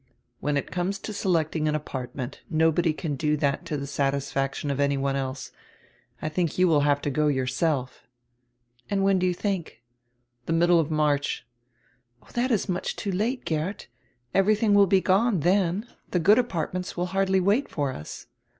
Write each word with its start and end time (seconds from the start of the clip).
"When 0.39 0.57
it 0.57 0.71
comes 0.71 0.97
to 0.97 1.13
selecting 1.13 1.67
an 1.67 1.75
apartment, 1.75 2.41
nobody 2.49 2.91
can 2.91 3.15
do 3.15 3.37
that 3.37 3.67
to 3.67 3.77
tire 3.77 3.85
satisfaction 3.85 4.71
of 4.71 4.79
any 4.79 4.97
one 4.97 5.15
else. 5.15 5.51
I 6.23 6.27
think 6.27 6.57
you 6.57 6.67
will 6.67 6.79
have 6.79 7.03
to 7.03 7.11
go 7.11 7.27
yourself." 7.27 8.07
"And 8.89 9.03
when 9.03 9.19
do 9.19 9.27
you 9.27 9.33
think?" 9.35 9.83
"The 10.47 10.53
nriddle 10.53 10.79
of 10.79 10.89
March." 10.89 11.45
"Oh, 12.23 12.29
that 12.33 12.49
is 12.49 12.67
much 12.67 12.95
too 12.95 13.11
late, 13.11 13.45
Geert; 13.45 13.89
everything 14.33 14.73
will 14.73 14.87
be 14.87 15.01
gone 15.01 15.41
then. 15.41 15.85
The 16.09 16.19
good 16.19 16.39
apartments 16.39 16.97
will 16.97 17.05
hardly 17.13 17.39
wait 17.39 17.69
for 17.69 17.91
us." 17.91 18.25